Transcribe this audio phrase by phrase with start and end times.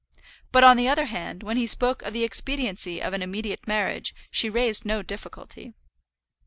[0.51, 4.15] But, on the other hand, when he spoke of the expediency of an immediate marriage,
[4.31, 5.75] she raised no difficulty.